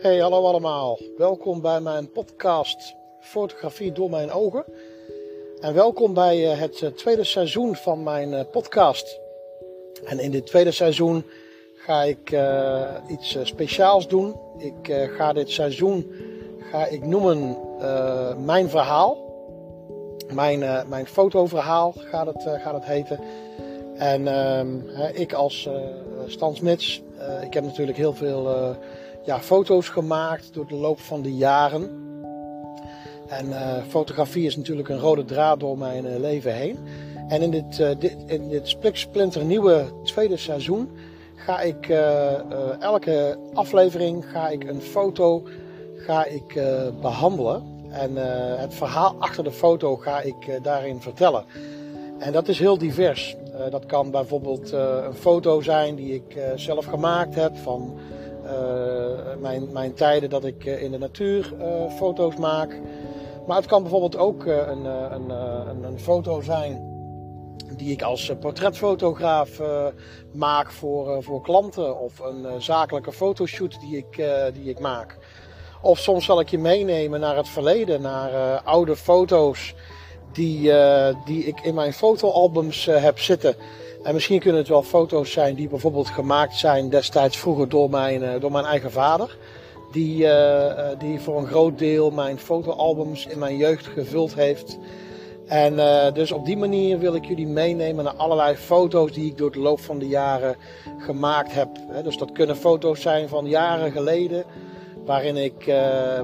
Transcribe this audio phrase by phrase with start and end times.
[0.00, 0.98] Hey, hallo allemaal.
[1.16, 4.64] Welkom bij mijn podcast Fotografie door mijn ogen.
[5.60, 9.20] En welkom bij eh, het eh, tweede seizoen van mijn eh, podcast.
[10.04, 11.24] En in dit tweede seizoen
[11.74, 12.36] ga ik
[13.08, 14.36] iets speciaals doen.
[14.58, 16.12] Ik ga dit seizoen
[16.70, 17.56] ga ik noemen
[18.44, 19.18] Mijn Verhaal.
[20.32, 23.20] Mijn, mijn fotoverhaal gaat het, gaat het heten.
[23.94, 24.78] En ehm,
[25.12, 25.68] ik als
[26.26, 27.02] Stan Smits,
[27.42, 28.76] ik heb natuurlijk heel veel
[29.24, 32.08] ja, foto's gemaakt door de loop van de jaren.
[33.28, 36.78] En uh, fotografie is natuurlijk een rode draad door mijn uh, leven heen.
[37.28, 40.90] En in dit, uh, dit, in dit splinter nieuwe tweede seizoen
[41.34, 41.88] ga ik
[42.80, 45.42] elke aflevering ga ik een foto
[45.96, 46.62] ga ik,
[47.00, 47.62] behandelen.
[47.90, 48.16] En
[48.58, 51.44] het verhaal achter de foto ga ik daarin vertellen.
[52.18, 53.36] En dat is heel divers.
[53.70, 58.19] dat kan bijvoorbeeld een foto zijn die ik zelf gemaakt heb van eh,
[59.40, 62.80] mijn, mijn tijden dat ik eh, in de natuur eh, foto's maak.
[63.46, 66.88] Maar het kan bijvoorbeeld ook een, een, een, een foto zijn
[67.76, 69.60] die ik als portretfotograaf
[70.32, 72.00] maak voor, voor klanten.
[72.00, 75.18] Of een zakelijke fotoshoot die ik, die ik maak.
[75.82, 79.74] Of soms zal ik je meenemen naar het verleden, naar oude foto's
[80.32, 80.72] die,
[81.24, 83.56] die ik in mijn fotoalbums heb zitten.
[84.02, 88.22] En misschien kunnen het wel foto's zijn die bijvoorbeeld gemaakt zijn destijds vroeger door mijn,
[88.22, 89.36] eh, door mijn eigen vader.
[89.92, 94.78] Die, uh, die voor een groot deel mijn fotoalbums in mijn jeugd gevuld heeft.
[95.46, 95.76] En
[96.14, 99.58] dus op die manier wil ik jullie meenemen naar allerlei foto's die ik door de
[99.58, 100.56] loop van de jaren
[100.98, 101.68] gemaakt heb.
[102.04, 104.44] Dus dat kunnen foto's zijn van jaren geleden,
[105.04, 105.64] waarin, ik,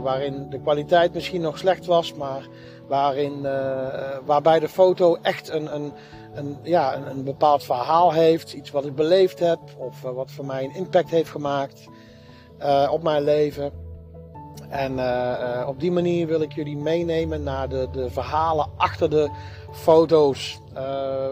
[0.02, 2.48] waarin de kwaliteit misschien nog slecht was, maar
[2.88, 3.46] waarin,
[4.24, 5.92] waarbij de foto echt een, een,
[6.36, 10.30] een, ja, een, een, bepaald verhaal heeft, iets wat ik beleefd heb of uh, wat
[10.30, 11.84] voor mij een impact heeft gemaakt
[12.58, 13.72] uh, op mijn leven.
[14.68, 19.30] En uh, op die manier wil ik jullie meenemen naar de, de verhalen achter de
[19.72, 20.60] foto's,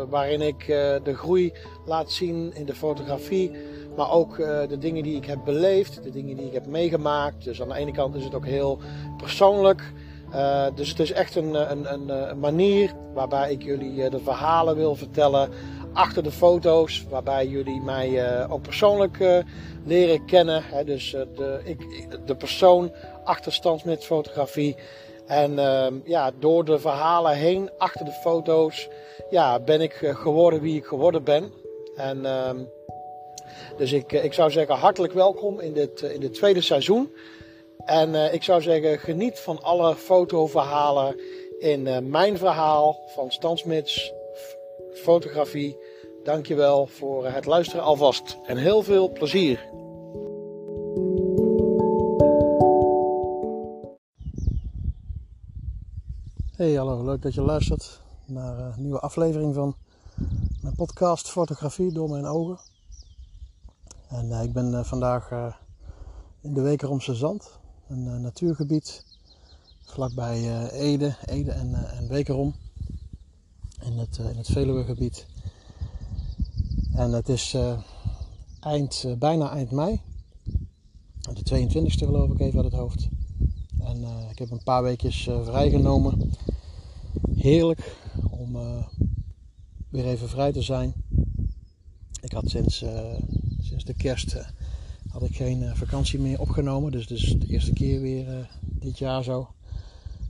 [0.09, 0.66] waarin ik
[1.03, 1.53] de groei
[1.87, 3.50] laat zien in de fotografie,
[3.97, 4.37] maar ook
[4.69, 7.44] de dingen die ik heb beleefd, de dingen die ik heb meegemaakt.
[7.44, 8.78] Dus aan de ene kant is het ook heel
[9.16, 9.93] persoonlijk.
[10.34, 14.76] Uh, dus het is echt een, een, een, een, manier waarbij ik jullie de verhalen
[14.76, 15.50] wil vertellen
[15.92, 17.04] achter de foto's.
[17.08, 19.42] Waarbij jullie mij ook persoonlijk
[19.84, 20.62] leren kennen.
[20.64, 22.92] Hè, dus de, ik, de persoon
[23.24, 24.76] achter Stansmit fotografie.
[25.26, 28.88] En ehm, ja, door de verhalen heen, achter de foto's,
[29.30, 31.52] ja, ben ik geworden wie ik geworden ben.
[31.96, 32.58] En ehm,
[33.76, 37.10] dus ik, ik zou zeggen hartelijk welkom in dit, in dit tweede seizoen.
[37.84, 41.20] En uh, ik zou zeggen, geniet van alle fotoverhalen
[41.58, 44.12] in uh, mijn verhaal van Stansmits
[44.94, 45.76] Fotografie.
[46.22, 49.58] Dankjewel voor het luisteren alvast en heel veel plezier.
[56.56, 59.76] Hey, hallo, leuk dat je luistert naar een nieuwe aflevering van
[60.62, 62.58] mijn podcast Fotografie door mijn ogen.
[64.08, 65.30] En ik ben vandaag
[66.40, 69.04] in de Wekeromse Zand een uh, natuurgebied
[69.82, 72.54] vlakbij uh, Ede, Ede en, uh, en Wekerom
[73.82, 75.26] in het, in het Veluwegebied.
[76.92, 77.56] En het is
[78.60, 80.00] eind, bijna eind mei,
[81.20, 83.08] de 22e geloof ik even uit het hoofd.
[83.78, 86.30] En ik heb een paar weekjes vrijgenomen.
[87.34, 87.96] Heerlijk
[88.30, 88.56] om
[89.88, 90.94] weer even vrij te zijn.
[92.20, 92.84] Ik had sinds,
[93.60, 94.36] sinds de kerst
[95.14, 96.92] had ik geen uh, vakantie meer opgenomen.
[96.92, 99.48] Dus, dus de eerste keer weer uh, dit jaar zo.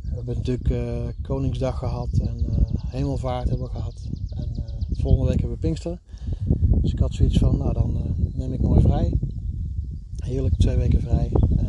[0.03, 2.45] We hebben natuurlijk uh, Koningsdag gehad en
[2.87, 4.09] Hemelvaart hebben we gehad.
[4.35, 4.49] En
[4.93, 6.01] volgende week hebben we Pinksteren.
[6.81, 9.13] Dus ik had zoiets van, nou dan neem ik mooi vrij.
[10.17, 11.33] Heerlijk, twee weken vrij.
[11.57, 11.67] En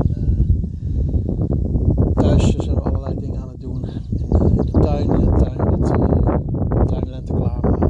[2.13, 3.85] thuis zijn we allerlei dingen aan het doen.
[3.85, 5.87] In, in de tuin, in de tuin met
[6.69, 7.89] de tuinlente klaarmaken.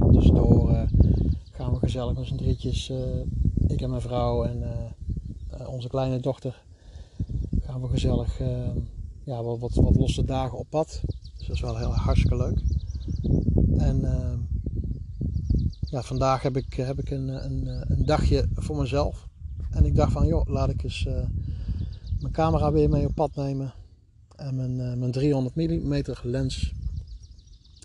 [0.00, 0.88] En tussendoor
[1.90, 2.90] gezellig met z'n drietjes.
[2.90, 2.98] Uh,
[3.66, 4.62] ik en mijn vrouw en
[5.60, 6.62] uh, onze kleine dochter.
[7.60, 8.38] Gaan we gezellig
[9.24, 11.00] ja, wat, wat, wat, losse dagen op pad.
[11.36, 12.60] Dus dat is wel heel hartstikke leuk.
[13.78, 14.00] En
[15.80, 19.28] ja, vandaag heb ik, heb ik een, een, een, dagje voor mezelf.
[19.70, 21.04] En ik dacht van joh, laat ik eens
[22.20, 23.72] mijn camera weer mee op pad nemen.
[24.36, 26.72] En mijn, mijn 300 mm lens.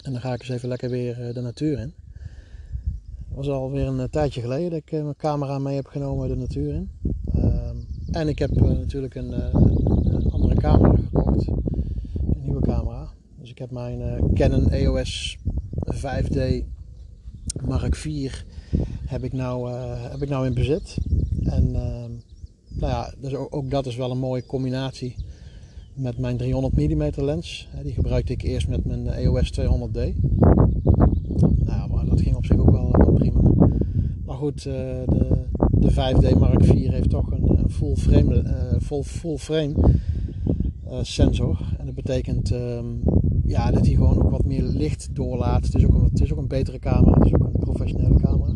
[0.01, 1.93] En dan ga ik eens even lekker weer de natuur in
[3.35, 6.35] was alweer een eh, tijdje geleden dat ik eh, mijn camera mee heb genomen de
[6.35, 6.89] natuur in.
[7.33, 7.75] Ehm,
[8.11, 11.47] en ik heb eh, natuurlijk een, een, andere camera gekocht.
[11.47, 13.09] Een nieuwe camera.
[13.39, 15.37] Dus ik heb mijn Canon EOS
[15.93, 16.39] 5D
[17.65, 18.31] Mark IV
[19.05, 19.71] heb ik nou,
[20.09, 20.97] heb ik nou in bezit.
[21.43, 22.11] En ehm,
[22.69, 25.15] nou ja, dus ook, ook, dat is wel een mooie combinatie
[25.93, 27.67] met mijn 300 mm lens.
[27.83, 29.99] Die gebruikte ik eerst met mijn EOS 200D.
[31.65, 33.41] Nou ja, dat ging op zich ook wel, wel prima.
[34.35, 35.03] Maar goed, de,
[35.71, 38.43] de 5D Mark IV heeft toch een, een full frame,
[38.81, 39.73] full frame
[40.85, 41.59] uh, sensor.
[41.77, 43.01] En dat betekent um,
[43.45, 45.65] ja, dat hij gewoon ook wat meer licht doorlaat.
[45.65, 48.19] Het is ook een, het is ook een betere camera, het is ook een professionele
[48.19, 48.53] camera.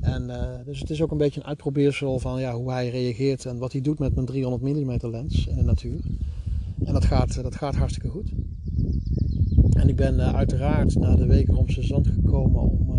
[0.00, 0.30] En,
[0.64, 3.72] dus het is ook een beetje een uitprobeersel van ja, hoe hij reageert en wat
[3.72, 6.00] hij doet met mijn 300 mm lens in de natuur.
[6.84, 8.32] En dat gaat, dat gaat hartstikke goed.
[9.72, 12.97] En ik ben uiteraard naar de Wekeromse Zand gekomen om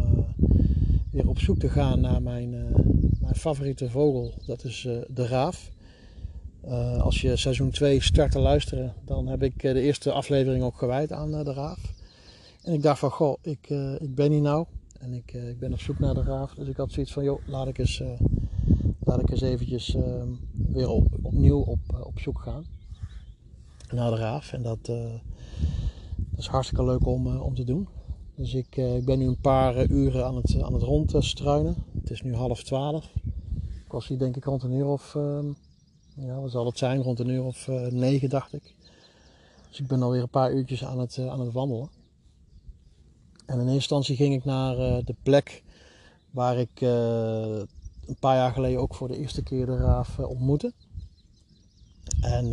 [1.12, 2.50] weer op zoek te gaan naar mijn,
[3.20, 4.34] mijn favoriete vogel.
[4.46, 5.72] Dat is de raaf.
[6.66, 10.78] Uh, als je seizoen 2 start te luisteren, dan heb ik de eerste aflevering ook
[10.78, 11.94] gewijd aan de raaf.
[12.64, 13.70] En ik dacht van, goh, ik,
[14.00, 14.66] ik ben hier nou
[15.00, 16.54] en ik, ik ben op zoek naar de raaf.
[16.54, 18.04] Dus ik had zoiets van, joh, laat ik eens,
[19.00, 22.66] laat ik eens eventjes ehm, weer op, opnieuw op, op zoek gaan
[23.92, 24.54] naar de raaf.
[24.54, 25.22] En dat, dat
[26.38, 27.88] is hartstikke leuk om, om te doen.
[28.40, 31.76] Dus ik, ik ben nu een paar uren aan het, aan het rondstruinen.
[32.00, 33.12] Het is nu half twaalf.
[33.86, 35.46] Ik was hier denk ik rond een uur of ehm,
[36.16, 37.02] ja, wat zal het zijn?
[37.02, 38.76] Rond een uur of uh, negen, dacht ik.
[39.70, 41.90] Dus ik ben alweer een paar uurtjes aan het, aan het wandelen.
[43.46, 45.64] En in eerste instantie ging ik naar de plek
[46.32, 50.74] waar ik een paar jaar geleden ook voor de eerste keer de raaf ontmoette.
[52.22, 52.50] En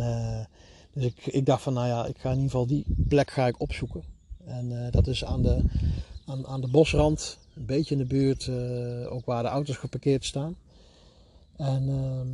[0.93, 3.47] dus ik, ik dacht van, nou ja, ik ga in ieder geval die plek ga
[3.47, 4.16] ik opzoeken.
[4.47, 5.63] En dat is aan de,
[6.25, 8.49] aan, aan de bosrand, een beetje in de buurt,
[9.09, 10.55] ook waar de auto's geparkeerd staan.
[11.55, 12.27] En ehm,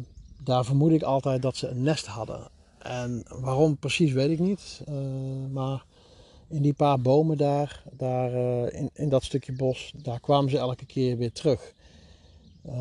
[0.44, 2.48] daar vermoed ik altijd dat ze een nest hadden.
[2.84, 4.82] En waarom precies weet ik niet.
[4.90, 4.96] Uh,
[5.52, 5.86] maar
[6.48, 8.32] in die paar bomen daar, daar
[8.72, 11.74] in, in dat stukje bos, daar kwamen ze elke keer weer terug.
[12.66, 12.76] Uh,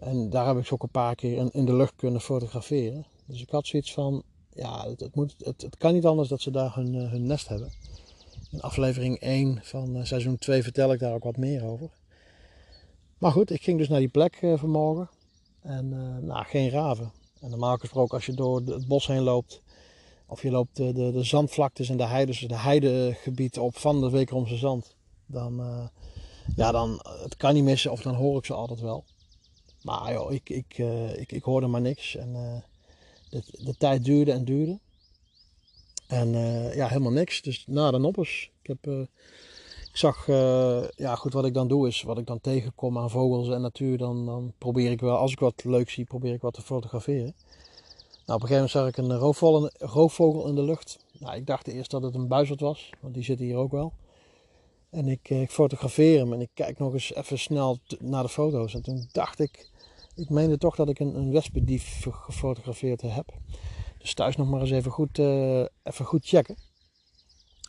[0.00, 3.06] en daar heb ik ze ook een paar keer in, de lucht kunnen fotograferen.
[3.26, 4.22] Dus ik had zoiets van,
[4.54, 7.70] ja, het, het, moet, het kan niet anders dat ze daar hun, hun nest hebben.
[8.50, 11.90] In aflevering 1 van seizoen 2 vertel ik daar ook wat meer over.
[13.18, 15.10] Maar goed, ik ging dus naar die plek vanmorgen.
[15.62, 17.12] En uh, nou, geen raven.
[17.40, 19.62] En normaal gesproken als je door het bos heen loopt,
[20.26, 24.00] of je loopt de, de, de zandvlaktes en de heides, dus de heidegebied op van
[24.00, 24.94] de Wekeromse Zand,
[25.26, 25.86] dan, uh,
[26.56, 29.04] ja, dan, het kan niet missen of dan hoor ik ze altijd wel.
[29.82, 30.78] Maar joh, ik, ik,
[31.16, 32.62] ik, ik hoorde maar niks en
[33.52, 34.78] de tijd duurde en duurde.
[36.10, 36.32] En
[36.74, 37.42] ja, helemaal niks.
[37.42, 38.50] Dus na de noppers.
[38.62, 39.08] Ik heb
[39.90, 43.10] ik zag, uh, ja goed, wat ik dan doe is, wat ik dan tegenkom aan
[43.10, 46.40] vogels en natuur, dan, dan probeer ik wel, als ik wat leuk zie, probeer ik
[46.40, 47.34] wat te fotograferen.
[48.26, 49.16] Nou, op een gegeven moment zag ik een
[49.78, 50.98] roofvogel, in de lucht.
[51.18, 53.92] Nou, ik dacht eerst dat het een buizerd was, want die zit hier ook wel.
[54.90, 58.28] En ik, eh, ik fotografeer hem en ik kijk nog eens even snel naar de
[58.28, 58.74] foto's.
[58.74, 59.70] En toen dacht ik,
[60.14, 63.32] ik meende toch dat ik een, een wespendief gefotografeerd heb.
[64.00, 66.56] Dus thuis nog maar eens even goed, uh, even goed checken.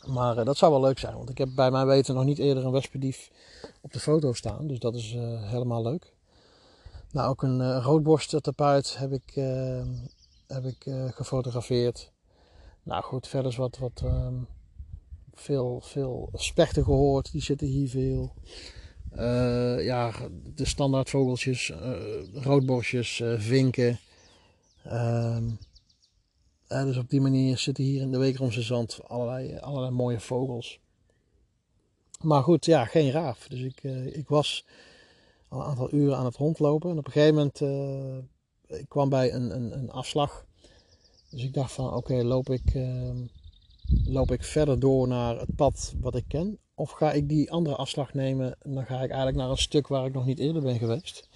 [0.07, 2.39] Maar uh, dat zou wel leuk zijn, want ik heb bij mijn weten nog niet
[2.39, 3.31] eerder een wespendief
[3.81, 4.67] op de foto staan.
[4.67, 6.13] Dus dat is uh, helemaal leuk.
[7.11, 9.33] Nou, ook een uh, roodborsttapuit heb ik,
[10.47, 10.85] heb ik
[11.15, 12.11] gefotografeerd.
[12.83, 14.47] Nou goed, verder is wat, wat um,
[15.33, 17.31] veel, veel spechten gehoord.
[17.31, 18.33] Die zitten hier veel.
[19.83, 20.11] ja,
[20.55, 21.73] de standaard vogeltjes,
[22.33, 23.99] roodborstjes, vinken.
[24.83, 25.49] Ehm,
[26.71, 30.79] dus op die manier zitten hier in de Wekeromse Zand allerlei, allerlei mooie vogels.
[32.21, 33.47] Maar goed, ja, geen raaf.
[33.47, 34.65] Dus ik, uh, ik was
[35.47, 36.89] al een aantal uren aan het rondlopen.
[36.89, 40.45] En op een gegeven moment uh, ik kwam bij een, een, een, afslag.
[41.29, 43.17] Dus ik dacht van oké, loop, ik, ehm,
[44.05, 46.59] loop ik verder door naar het pad wat ik ken?
[46.75, 49.87] Of ga ik die andere afslag nemen en dan ga ik eigenlijk naar een stuk
[49.87, 51.29] waar ik nog niet eerder ben geweest.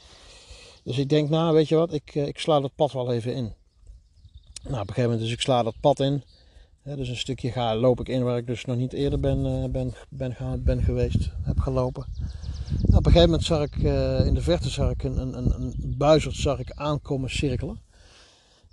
[0.83, 3.53] Dus ik denk, nou weet je wat, ik, ik sla dat pad wel even in.
[4.67, 6.23] Nou, op een gegeven moment, dus ik sla dat pad in.
[6.83, 9.65] dus een stukje ga, loop ik in waar ik dus nog niet eerder ben, uh,
[9.69, 12.05] ben, ben, ben geweest, heb gelopen.
[12.69, 15.53] Nou, op een gegeven moment zag ik uh, in de verte zag ik een, een,
[15.61, 17.79] een buizerd zag ik aankomen cirkelen.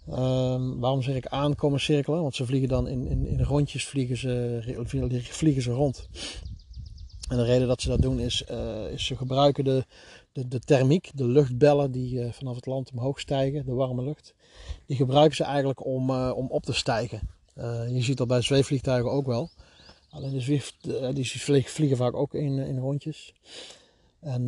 [0.09, 2.23] Um, waarom zeg ik aankomen cirkelen?
[2.23, 6.09] Want ze vliegen dan in, in, in rondjes vliegen ze, vliegen ze rond.
[7.29, 9.85] En de reden dat ze dat doen is, uh, is ze gebruiken de,
[10.33, 14.35] de, thermiek, de luchtbellen die uh, vanaf het land omhoog stijgen, de warme lucht
[14.87, 17.21] die gebruiken ze eigenlijk om, uh, om op te stijgen.
[17.59, 19.51] Uh, je ziet dat bij zweefvliegtuigen ook wel.
[20.11, 20.77] Alleen de Zwift,
[21.15, 21.27] die
[21.67, 23.35] vliegen vaak ook in, in rondjes.
[24.21, 24.45] En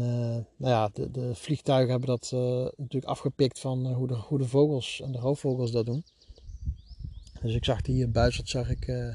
[0.57, 2.31] nou ja, de, de, vliegtuigen hebben dat
[2.77, 6.05] natuurlijk afgepikt van hoe, de, hoe de vogels en de roofvogels dat doen.
[7.43, 9.15] Dus ik zag die buizerd zag ik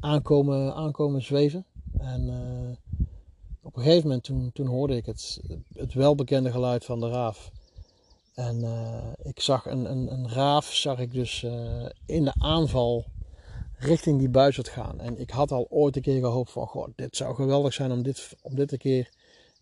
[0.00, 1.64] aankomen, aankomen zweven.
[1.98, 2.30] En
[3.62, 5.40] op een gegeven moment toen, toen hoorde ik het,
[5.74, 7.50] het welbekende geluid van de raaf.
[8.34, 8.64] En
[9.22, 11.46] ik zag een, een, een, raaf, zag ik dus
[12.06, 13.04] in de aanval
[13.78, 15.00] richting die buizerd gaan.
[15.00, 18.02] En ik had al ooit een keer gehoopt van, goh, dit zou geweldig zijn om
[18.02, 19.10] dit, om dit een keer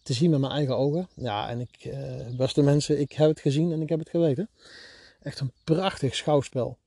[0.03, 1.09] te zien met mijn eigen ogen.
[1.15, 1.95] Ja, en ik,
[2.37, 4.49] beste mensen, ik heb het gezien en ik heb het geweten.
[5.21, 6.79] Echt een prachtig schouwspel.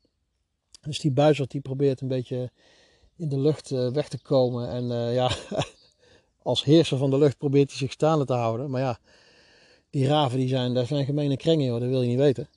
[0.81, 2.51] Dus die buizerd die probeert een beetje
[3.15, 4.69] in de lucht eh, weg te komen.
[4.69, 5.31] En eh, ja,
[6.43, 8.69] als heerser van de lucht probeert hij zich staande te houden.
[8.69, 8.99] Maar ja,
[9.89, 12.49] die raven die zijn, daar zijn gemene krengen hoor, dat wil je niet weten.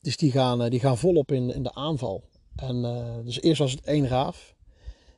[0.00, 2.22] Dus die gaan, eh, die gaan volop in, in de aanval.
[2.56, 2.82] En
[3.24, 4.54] dus eerst was het één raaf.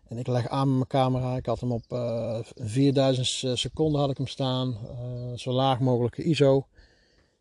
[0.04, 1.36] En ik leg aan met mijn camera.
[1.36, 4.76] Ik had hem op uh, 4000 seconden had ik hem staan.
[5.36, 6.66] zo laag mogelijke ISO.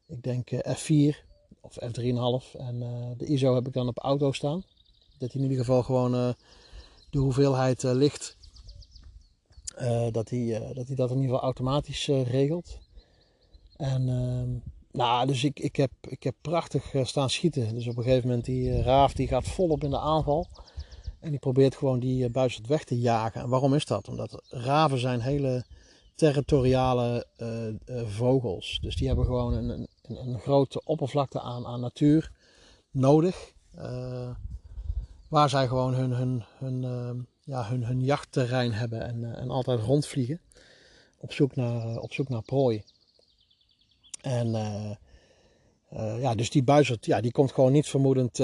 [0.07, 1.15] Ik denk F4
[1.61, 2.59] of F3,5.
[2.59, 2.79] En
[3.17, 4.63] de ISO heb ik dan op auto staan.
[5.17, 6.35] Dat hij in ieder geval gewoon
[7.09, 8.37] de hoeveelheid licht,
[10.11, 12.79] dat, hij, uh, dat hij dat in ieder geval automatisch regelt.
[13.77, 17.73] En ehm, nou, dus ik, ik, heb, ik heb prachtig staan schieten.
[17.73, 20.47] Dus op een gegeven moment die raaf die gaat volop in de aanval.
[21.19, 23.41] En die probeert gewoon die buizerd weg te jagen.
[23.41, 24.07] En waarom is dat?
[24.07, 25.65] Omdat raven zijn hele
[26.15, 27.27] territoriale
[28.05, 28.79] vogels.
[28.81, 29.87] Dus die hebben gewoon een, een,
[30.27, 32.31] een, grote oppervlakte aan, aan natuur
[32.91, 33.53] nodig
[35.29, 39.49] waar zij gewoon hun, hun, hun, uh, ja, hun, hun jachtterrein hebben en, uh, en
[39.49, 40.39] altijd rondvliegen
[41.17, 42.83] op zoek naar, uh, op zoek naar prooi.
[44.21, 48.41] En eh, ja, dus die buizerd, ja, die komt gewoon niet vermoedend,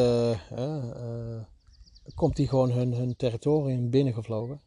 [2.16, 4.62] komt die gewoon hun, hun territorium binnengevlogen.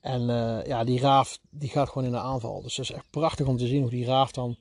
[0.00, 0.22] En
[0.66, 2.62] ja, die raaf die gaat gewoon in de aanval.
[2.62, 4.56] Dus het is echt prachtig om te zien hoe die raaf dan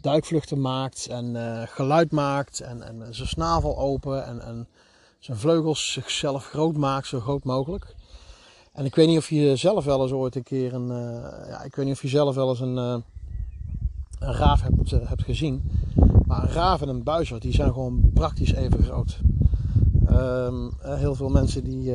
[0.00, 1.36] duikvluchten maakt en
[1.68, 4.68] geluid maakt en, en zijn snavel open en, en
[5.18, 7.95] zijn vleugels zichzelf groot maakt, zo groot mogelijk.
[8.76, 11.62] En ik weet niet of je zelf wel eens ooit een keer een, uh, ja,
[11.62, 12.96] ik weet niet of je zelf wel eens een, uh,
[14.18, 15.70] een raaf hebt, uh, hebt gezien.
[16.26, 19.20] Maar een raaf en een buizerd, die zijn gewoon praktisch even groot.
[20.10, 21.92] Um, heel veel mensen die,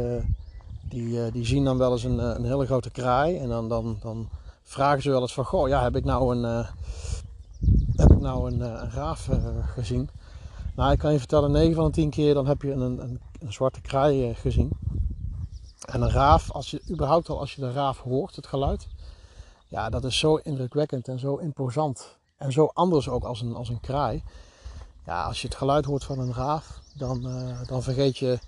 [0.90, 3.38] die, die zien dan wel eens een, een hele grote kraai.
[3.38, 4.30] En dan, dan, dan
[4.64, 6.66] vragen ze wel eens van, goh, ja, heb ik nou een,
[7.96, 9.30] heb ik nou een, een raaf
[9.76, 10.10] gezien?
[10.76, 13.20] Nou, ik kan je vertellen, 9 van de 10 keer dan heb je een, een,
[13.40, 14.70] een zwarte kraai eh, gezien.
[15.88, 18.88] En een raaf, als je überhaupt al als je de raaf hoort, het geluid.
[19.68, 22.18] Ja, dat is zo indrukwekkend en zo imposant.
[22.38, 24.24] En zo anders ook als een, als een kraai.
[25.06, 28.40] Ja, als je het geluid hoort van een raaf, dan, uh, dan, vergeet je,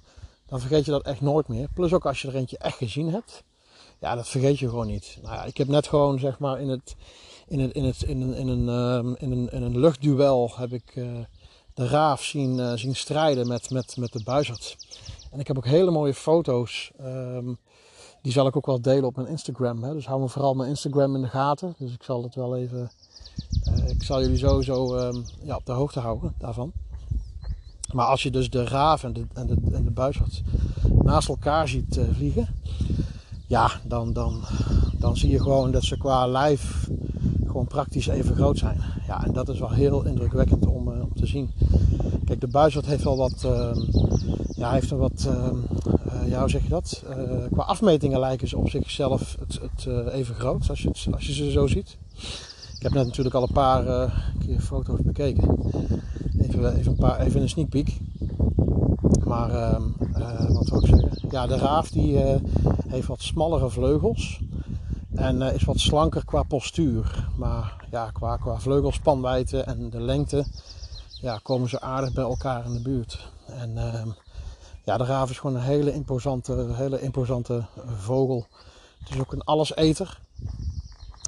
[0.45, 1.67] dan vergeet je dat echt nooit meer.
[1.73, 3.43] Plus ook als je er eentje echt gezien hebt.
[3.99, 5.17] Ja, dat vergeet je gewoon niet.
[5.21, 6.95] Nou ik heb net gewoon zeg maar in het,
[7.47, 10.73] in het, in het, in een, in een, um, in een, in een luchtduel heb
[10.73, 10.95] ik...
[10.95, 11.19] Uh,
[11.73, 14.77] de raaf zien, uh, zien strijden met, met, met de buizerd.
[15.33, 16.91] En ik heb ook hele mooie foto's.
[17.01, 17.57] Um,
[18.21, 19.83] die zal ik ook wel delen op mijn Instagram.
[19.83, 19.93] Hè.
[19.93, 21.75] Dus hou me vooral mijn Instagram in de gaten.
[21.77, 22.91] Dus ik zal het wel even.
[23.77, 26.71] Uh, ik zal jullie sowieso um, ja, op de hoogte houden daarvan.
[27.93, 30.13] Maar als je dus de raaf en de, en de, en de
[31.03, 32.47] naast elkaar ziet uh, vliegen.
[33.47, 34.41] Ja, dan, dan,
[34.97, 36.89] dan zie je gewoon dat ze qua lijf
[37.53, 38.77] gewoon praktisch even groot zijn.
[39.07, 41.51] Ja, en dat is wel heel indrukwekkend om, uh, om te zien.
[42.25, 43.71] Kijk, de buizerd heeft wel wat, uh,
[44.55, 47.03] ja, heeft een wat, uh, ja, hoe zeg je dat?
[47.51, 51.51] qua afmetingen lijken ze op zichzelf het, het even groot, als je, als je ze
[51.51, 51.97] zo ziet.
[52.75, 54.13] Ik heb net natuurlijk al een paar
[54.45, 55.57] keer foto's bekeken.
[56.37, 57.97] Even, even, een, paar, even een sneak peek.
[59.23, 59.83] Maar ehm,
[60.53, 61.09] wat wil ik zeggen?
[61.29, 62.17] Ja, de raaf die
[62.87, 64.41] heeft wat smallere vleugels.
[65.15, 67.29] En uh, is wat slanker qua postuur.
[67.37, 70.45] Maar ja, qua, qua vleugelspanwijdte en de lengte
[71.21, 73.31] ja, komen ze aardig bij elkaar in de buurt.
[73.45, 74.05] En uh,
[74.83, 77.65] ja, de raaf is gewoon een hele imposante, hele imposante
[77.97, 78.47] vogel.
[78.99, 80.19] Het is ook een alleseter.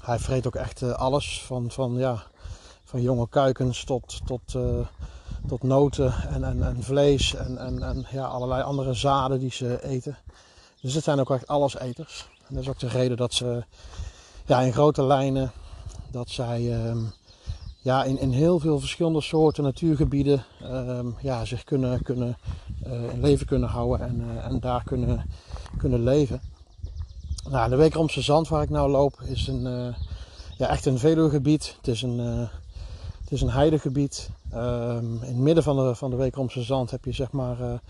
[0.03, 1.43] Hij vreet ook echt uh, alles.
[1.45, 2.23] Van, van, ja,
[2.83, 4.87] van jonge kuikens tot, tot, uh,
[5.47, 9.83] tot noten en, en, en vlees en, en, en ja, allerlei andere zaden die ze
[9.83, 10.17] eten.
[10.81, 12.29] Dus het zijn ook echt alleseters.
[12.49, 13.63] Dat is ook de reden dat ze
[14.45, 15.51] ja, in grote lijnen
[16.11, 16.97] dat zij ehm,
[17.81, 22.37] ja, in, in heel veel verschillende soorten natuurgebieden ehm, ja, zich kunnen, kunnen
[22.87, 25.29] uh, in leven kunnen houden en, uh, en daar kunnen,
[25.77, 26.41] kunnen leven.
[27.49, 29.95] Nou, de Weekromse Zand waar ik nou loop is een, uh,
[30.57, 31.75] ja, echt een veluwegebied.
[31.77, 32.17] Het is een,
[33.19, 34.29] het is een heidegebied.
[34.53, 37.81] Um, in het midden van de, van de Weekromse Zand heb je zeg maar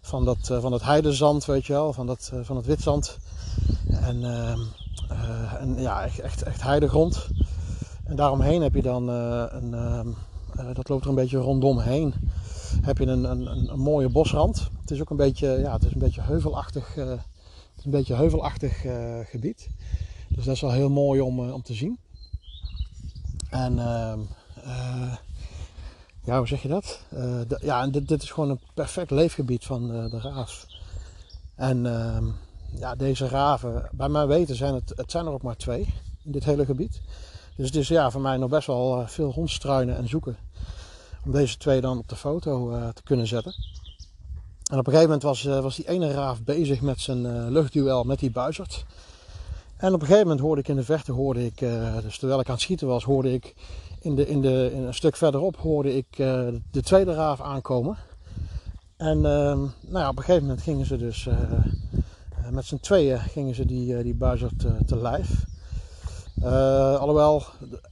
[0.00, 3.18] van dat, van dat heidezand, weet je wel, van, dat, van het witzand.
[4.04, 4.56] En, uh,
[5.10, 7.28] uh, en ja, echt, echt, heidegrond.
[8.04, 10.08] En daaromheen heb je dan uh, een, ehm,
[10.74, 12.14] dat loopt er een beetje rondomheen.
[12.82, 14.68] Heb je een, een, een, mooie bosrand.
[14.80, 18.84] Het is ook een beetje, ja, het is een beetje heuvelachtig, een beetje heuvelachtig
[19.30, 19.68] gebied.
[20.28, 21.98] Dus dat is wel heel mooi om, om te zien.
[23.50, 24.18] En ehm,
[26.24, 27.00] ja, hoe zeg je dat?
[27.60, 30.66] Ja, en dit, dit, is gewoon een perfect leefgebied van uh, de raaf.
[31.54, 32.18] En uh,
[32.78, 36.32] ja, deze raven, bij mijn weten zijn het, het zijn er ook maar twee in
[36.32, 37.00] dit hele gebied.
[37.56, 40.36] Dus het is ja, voor mij nog best wel uh, veel rondstruinen en zoeken.
[41.24, 43.54] Om deze twee dan op de foto te kunnen zetten.
[44.70, 48.18] En op een gegeven moment was, was die ene raaf bezig met zijn luchtduel met
[48.18, 48.84] die buizerd.
[49.76, 51.58] En op een gegeven moment hoorde ik in de verte, hoorde ik,
[52.02, 53.54] dus terwijl ik aan het schieten was, hoorde ik
[54.04, 57.96] in, de, in, de, in een stuk verderop hoorde ik uh, de tweede raaf aankomen.
[58.96, 61.28] En uh, nou ja, op een gegeven moment gingen ze dus
[62.54, 65.44] uh, met z'n tweeën gingen ze die, die buizer te, te lijf.
[67.00, 67.42] alhoewel,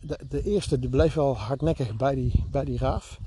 [0.00, 3.18] de, de, eerste die bleef wel hardnekkig bij die, bij die raaf.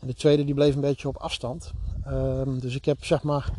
[0.00, 1.72] En de tweede die bleef een beetje op afstand.
[2.04, 3.50] Ehm, dus ik heb zeg maar,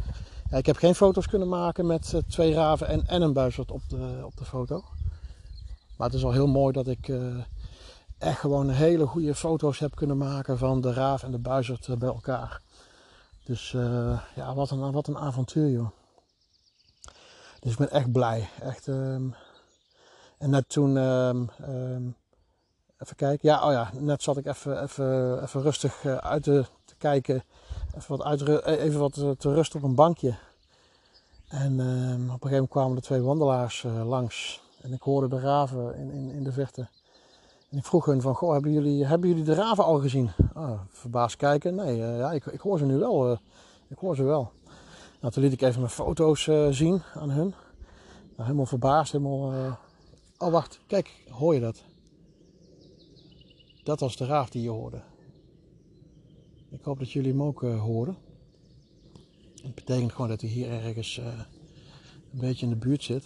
[0.49, 3.81] ja, ik heb geen foto's kunnen maken met twee raven en, en een buizerd op
[3.87, 4.83] de, op de foto.
[5.97, 7.09] Maar het is al heel mooi dat ik
[8.23, 11.95] echt gewoon hele goede foto's heb kunnen maken van de raaf en de buizerd eh,
[11.95, 12.61] bij elkaar.
[13.43, 13.71] Dus
[14.35, 15.87] ja, wat een, wat een avontuur joh.
[17.63, 18.49] Dus ik ben echt blij.
[18.61, 19.35] Echt, um,
[20.37, 22.15] en net toen, um, um,
[22.97, 23.49] even kijken.
[23.49, 27.43] Ja, oh ja, net zat ik even, even, even rustig uh, uit te, te, kijken.
[27.95, 30.35] Even wat, uit, even wat te rusten op een bankje.
[31.47, 34.61] En op een gegeven moment kwamen er twee wandelaars uh, langs.
[34.81, 36.87] En ik hoorde de raven in, in, in de verte.
[37.69, 40.31] En ik vroeg hun van, goh, hebben jullie, hebben jullie de raven al gezien?
[40.55, 41.75] Oh, verbaasd kijken.
[41.75, 43.37] Nee, ja, ik, ik hoor ze nu wel.
[43.87, 44.51] Ik hoor ze wel.
[45.23, 47.49] Nou, toen liet ik even mijn foto's uh, zien aan hun.
[47.49, 49.77] Nou, helemaal verbaasd, helemaal...
[50.37, 50.79] Oh, wacht.
[50.87, 51.83] Kijk, hoor je dat?
[53.83, 55.01] Dat was de raaf die je hoorde.
[56.69, 58.17] Ik hoop dat jullie hem ook horen.
[59.61, 63.25] Het betekent gewoon dat hij hier ergens een beetje in de buurt zit.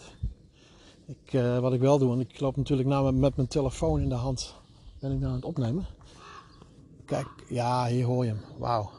[1.06, 4.10] Ik, uh, wat ik wel doe, en ik loop natuurlijk nou met mijn telefoon in
[4.10, 4.56] de hand,
[5.00, 5.86] ben ik nou aan het opnemen.
[7.06, 8.42] Kijk, ja, hier hoor je hem.
[8.58, 8.90] Wauw.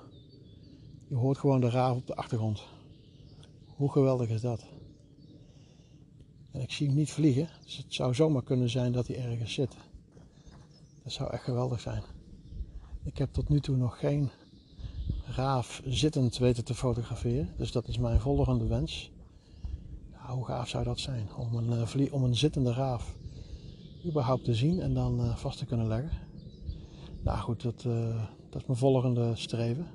[1.08, 2.76] Je hoort gewoon de raaf op de achtergrond.
[3.78, 4.64] Hoe geweldig is dat?
[6.50, 9.54] En ik zie hem niet vliegen, dus het zou zomaar kunnen zijn dat hij ergens
[9.54, 9.76] zit.
[11.02, 12.02] Dat zou echt geweldig zijn.
[13.04, 14.30] Ik heb tot nu toe nog geen
[15.26, 19.10] raaf zittend weten te fotograferen, dus dat is mijn volgende wens
[20.12, 23.14] hoe gaaf zou dat zijn om een, uh, om een zittende raaf
[24.04, 26.10] überhaupt te zien en dan uh, vast te kunnen leggen.
[27.22, 29.86] Nou goed, dat, uh, dat is mijn volgende streven.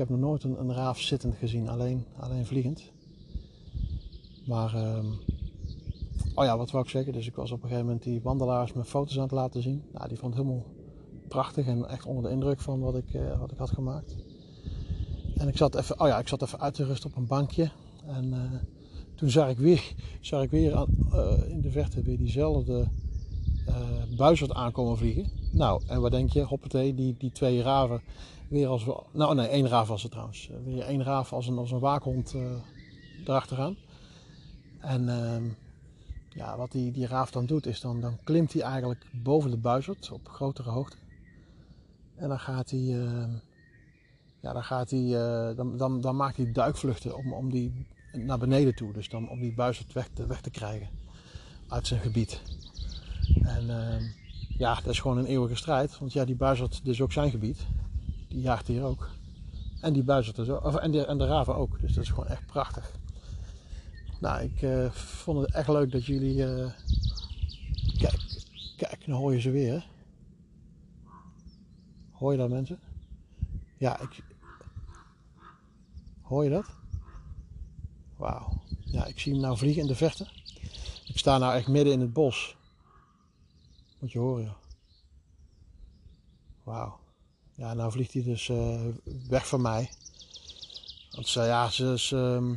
[0.00, 2.92] Ik heb nog nooit een, raaf zittend gezien, alleen, alleen vliegend.
[4.46, 5.04] Maar, uh,
[6.34, 7.12] oh ja, wat wou ik zeggen?
[7.12, 9.82] Dus ik was op een gegeven moment die wandelaars mijn foto's aan het laten zien.
[9.92, 10.66] Nou, die vond het helemaal
[11.28, 14.16] prachtig en echt onder de indruk van wat ik, wat ik had gemaakt.
[15.36, 17.70] En ik zat even, oh ja, ik zat even uit te rusten op een bankje.
[18.06, 18.52] En uh,
[19.14, 22.88] toen zag ik weer, zag ik weer uh, in de verte weer diezelfde
[24.20, 25.30] buizerd aankomen vliegen.
[25.52, 26.42] Nou, en wat denk je?
[26.42, 28.02] Hoppatee, die, die twee raven
[28.48, 28.86] weer als...
[29.12, 30.50] Nou nee, één raaf was het trouwens.
[30.64, 32.34] Weer één raaf als een, als een waakhond
[33.24, 33.76] erachteraan.
[34.80, 35.44] En ehm,
[36.28, 39.56] ja, wat die, die raaf dan doet is dan, dan klimt hij eigenlijk boven de
[39.56, 40.96] buizerd op grotere hoogte.
[42.14, 43.32] En dan gaat hij ehm,
[44.40, 48.38] ja, dan, gaat hij, uh, dan, dan, dan maakt hij duikvluchten om, om die naar
[48.38, 48.92] beneden toe.
[48.92, 50.88] Dus dan om die buizerd weg weg te krijgen
[51.68, 52.42] uit zijn gebied.
[53.42, 54.10] En uh,
[54.58, 55.98] ja, dat is gewoon een eeuwige strijd.
[55.98, 57.66] Want ja, die buizerd is ook zijn gebied.
[58.28, 59.08] Die jaagt hier ook.
[59.80, 61.80] En die buizerd is ook, of, en, de, en de raven ook.
[61.80, 62.92] Dus dat is gewoon echt prachtig.
[64.20, 66.36] Nou, ik uh, vond het echt leuk dat jullie...
[66.36, 66.70] Uh,
[67.98, 68.20] kijk,
[68.76, 69.86] kijk, nu hoor je ze weer.
[72.10, 72.78] Hoor je dat mensen?
[73.78, 74.22] Ja, ik,
[76.30, 76.66] Hoor je dat?
[78.16, 78.62] Wauw.
[78.84, 80.26] Ja, ik zie hem nou vliegen in de verte.
[81.06, 82.56] Ik sta nou echt midden in het bos.
[84.00, 84.54] Moet je horen, joh.
[86.62, 86.98] Wauw.
[87.54, 88.86] Ja, nou vliegt hij dus uh,
[89.28, 89.90] weg van mij.
[91.10, 92.54] Want ze, ja, ze, ze, ehm,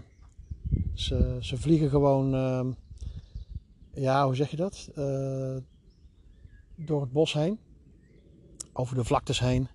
[0.94, 2.74] ze, ze vliegen gewoon, uh,
[3.94, 4.90] ja, hoe zeg je dat?
[4.96, 5.58] Uh,
[6.76, 7.60] door het bos heen.
[8.74, 9.68] Over de vlaktes heen.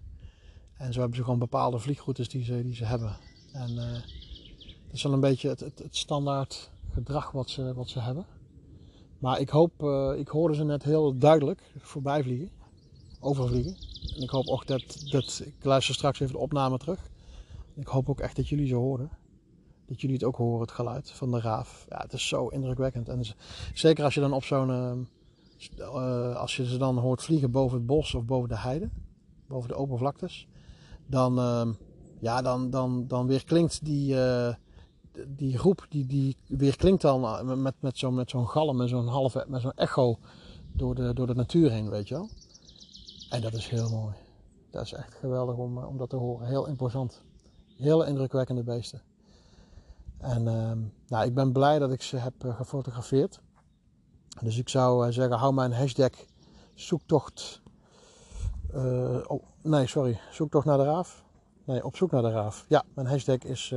[0.77, 3.17] En zo hebben ze gewoon bepaalde vliegroutes die ze, die ze hebben.
[3.53, 8.01] En dat is wel een beetje het, het, het, standaard gedrag wat ze, wat ze
[8.01, 8.27] hebben.
[9.19, 12.51] Maar ik hoop, uh, ik hoorde ze net heel duidelijk voorbij vliegen,
[13.21, 13.77] overvliegen.
[14.17, 17.11] En ik hoop ook dat, dat, ik luister straks even de opname terug.
[17.75, 19.11] Ik hoop ook echt dat jullie ze horen.
[19.87, 21.87] Dat jullie het ook horen, het geluid van de raaf.
[21.89, 23.09] Ja, het is zo indrukwekkend.
[23.09, 23.25] En
[23.75, 25.07] zeker als je dan op zo'n,
[25.79, 28.89] uh, als je ze dan hoort vliegen boven het bos of boven de heide,
[29.47, 30.49] boven de open vlaktes.
[31.07, 31.75] Dan, uh,
[32.21, 34.15] ja, dan, dan, dan weer klinkt die,
[35.27, 38.89] die groep, die, die weer klinkt dan eh, met, met zo'n met zo'n galm, met
[38.89, 40.19] zo'n halve, met zo'n echo
[40.73, 42.29] door de, door de natuur heen, weet je wel.
[43.31, 44.15] En dat is heel mooi.
[44.71, 46.47] Dat is echt geweldig om, om dat te horen.
[46.47, 47.23] Heel imposant.
[47.77, 49.03] Hele indrukwekkende beesten.
[50.19, 50.79] En ehm,
[51.09, 53.41] nou, ik ben blij dat ik ze heb gefotografeerd.
[54.41, 56.11] Dus ik zou zeggen, hou mijn hashtag
[56.75, 57.61] zoektocht.
[59.27, 60.21] oh, nee, sorry.
[60.31, 61.25] Zoektocht naar de raaf.
[61.65, 62.65] Nee, op zoek naar de raaf.
[62.69, 63.75] Ja, mijn hashtag is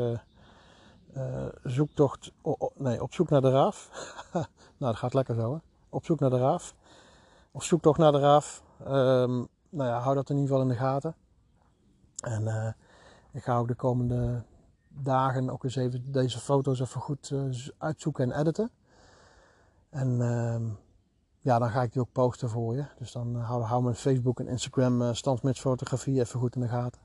[1.17, 2.31] uh, zoektocht.
[2.41, 3.89] Oh, nee, op zoek naar de raaf.
[4.31, 4.45] nou,
[4.77, 5.59] dat gaat lekker zo, hè?
[5.89, 6.75] Op zoek naar de raaf.
[7.51, 8.63] Of zoektocht naar de raaf.
[8.81, 11.15] Um, nou ja, hou dat in ieder geval in de gaten.
[12.23, 12.71] En uh,
[13.31, 14.43] ik ga ook de komende
[14.87, 18.71] dagen ook eens even deze foto's even goed uh, uitzoeken en editen.
[19.89, 20.71] En uh,
[21.39, 22.85] ja, dan ga ik die ook posten voor je.
[22.97, 25.13] Dus dan hou, hou mijn Facebook en Instagram uh,
[25.53, 27.01] fotografie even goed in de gaten.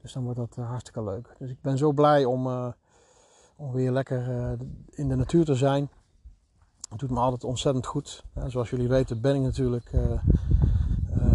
[0.00, 1.34] Dus dan wordt dat hartstikke leuk.
[1.38, 2.74] Dus ik ben zo blij om
[3.62, 4.52] om weer lekker uh,
[4.90, 5.90] in de natuur te zijn.
[6.88, 8.24] Het doet me altijd ontzettend goed.
[8.34, 10.20] Ja, zoals jullie weten ben ik natuurlijk uh,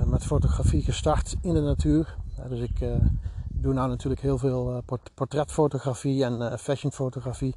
[0.05, 2.17] met fotografie gestart in de natuur.
[2.49, 2.79] dus ik
[3.49, 7.55] doe nou natuurlijk heel veel portretfotografie en fashionfotografie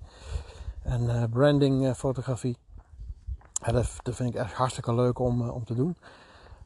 [0.82, 2.56] en brandingfotografie.
[3.72, 5.96] Dat, dat, vind ik echt hartstikke leuk om, om te doen.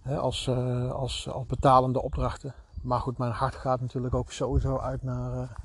[0.05, 0.49] Als,
[0.91, 2.55] als, als betalende opdrachten.
[2.83, 5.57] Maar goed, mijn hart gaat natuurlijk ook sowieso uit naar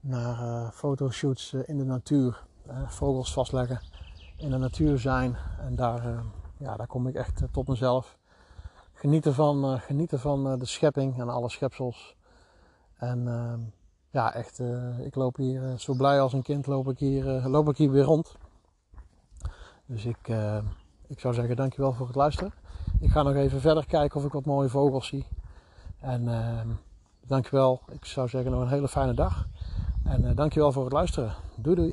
[0.00, 2.42] naar uh, fotoshoots uh, in de natuur.
[2.68, 3.80] Uh, vogels vastleggen,
[4.36, 5.36] in de natuur zijn.
[5.60, 6.22] En daar,
[6.56, 8.18] ja, daar kom ik echt tot mezelf.
[8.92, 12.16] Genieten van, genieten van de schepping en alle schepsels.
[12.96, 13.60] En ehm,
[14.10, 14.62] ja, echt,
[14.98, 18.04] ik loop hier zo blij als een kind loop ik hier, loop ik hier weer
[18.04, 18.36] rond.
[19.86, 20.28] Dus ik,
[21.06, 22.52] ik zou zeggen dankjewel voor het luisteren.
[23.00, 25.26] Ik ga nog even verder kijken of ik wat mooie vogels zie.
[26.00, 26.68] En ehm,
[27.26, 27.80] dankjewel.
[27.88, 29.46] Ik zou zeggen nog een hele fijne dag.
[30.10, 31.34] En uh, dankjewel voor het luisteren.
[31.56, 31.92] Doei doei.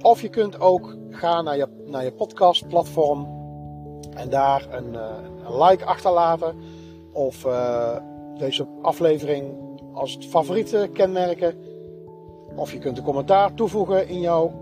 [0.00, 3.28] Of je kunt ook gaan naar je, naar je podcastplatform
[4.10, 6.56] en daar een, een like achterlaten.
[7.12, 7.46] Of
[8.38, 9.58] deze aflevering
[9.92, 11.69] als favoriete kenmerken.
[12.60, 14.52] Of je kunt een commentaar toevoegen in jouw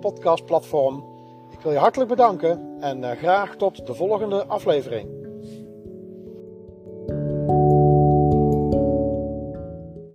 [0.00, 1.04] podcastplatform.
[1.50, 5.23] Ik wil je hartelijk bedanken en eh, graag tot de volgende aflevering.